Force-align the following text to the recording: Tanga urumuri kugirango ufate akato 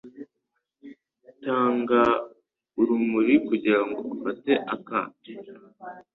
Tanga 1.43 2.01
urumuri 2.79 3.33
kugirango 3.47 3.99
ufate 4.13 4.51
akato 4.73 5.31